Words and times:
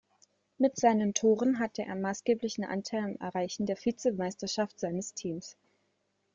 Mit 0.57 0.77
seinen 0.79 1.13
Toren 1.13 1.59
hatte 1.59 1.83
er 1.83 1.93
maßgeblichen 1.93 2.63
Anteil 2.65 3.03
am 3.03 3.15
Erreichen 3.17 3.67
der 3.67 3.77
Vizemeisterschaft 3.77 4.79
seines 4.79 5.13
Teams. 5.13 5.55